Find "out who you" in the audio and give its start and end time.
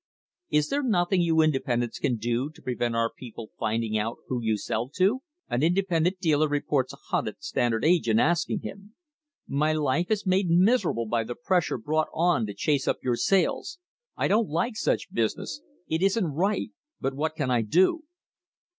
3.99-4.57